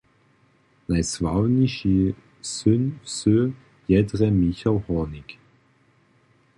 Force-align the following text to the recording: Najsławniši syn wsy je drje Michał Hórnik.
Najsławniši 0.91 1.91
syn 2.53 2.81
wsy 3.05 3.37
je 3.91 3.99
drje 4.09 4.29
Michał 4.41 4.77
Hórnik. 4.85 5.29